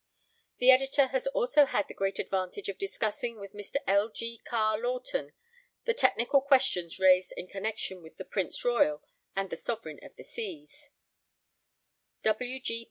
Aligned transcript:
The 0.57 0.71
Editor 0.71 1.09
has 1.09 1.27
also 1.27 1.65
had 1.65 1.87
the 1.87 1.93
great 1.93 2.17
advantage 2.17 2.67
of 2.69 2.79
discussing 2.79 3.39
with 3.39 3.53
Mr. 3.53 3.75
L. 3.85 4.09
G. 4.09 4.39
Carr 4.45 4.79
Laughton 4.79 5.31
the 5.85 5.93
technical 5.93 6.41
questions 6.41 6.97
raised 6.97 7.33
in 7.37 7.45
connexion 7.45 8.01
with 8.01 8.17
the 8.17 8.25
Prince 8.25 8.65
Royal 8.65 9.03
and 9.35 9.51
the 9.51 9.57
Sovereign 9.57 9.99
of 10.03 10.15
the 10.15 10.23
Seas. 10.23 10.89